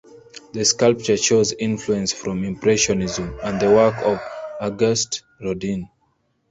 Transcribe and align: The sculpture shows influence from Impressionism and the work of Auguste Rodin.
The 0.53 0.65
sculpture 0.65 1.15
shows 1.15 1.53
influence 1.53 2.11
from 2.11 2.43
Impressionism 2.43 3.37
and 3.43 3.59
the 3.61 3.69
work 3.69 3.97
of 3.99 4.19
Auguste 4.59 5.21
Rodin. 5.39 5.89